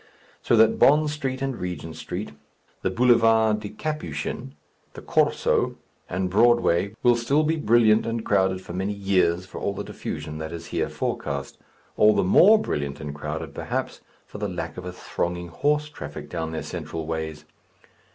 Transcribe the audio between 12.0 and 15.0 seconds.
the more brilliant and crowded, perhaps, for the lack of a